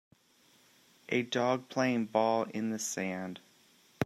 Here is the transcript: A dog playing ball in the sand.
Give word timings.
A 1.09 1.21
dog 1.21 1.69
playing 1.69 2.05
ball 2.07 2.45
in 2.45 2.71
the 2.71 2.79
sand. 2.79 3.39